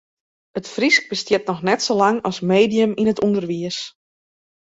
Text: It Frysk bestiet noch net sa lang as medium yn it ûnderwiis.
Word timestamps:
It 0.57 0.65
Frysk 0.75 1.03
bestiet 1.11 1.43
noch 1.49 1.61
net 1.67 1.81
sa 1.83 1.93
lang 2.01 2.17
as 2.29 2.37
medium 2.51 2.91
yn 3.01 3.11
it 3.11 3.23
ûnderwiis. 3.25 3.79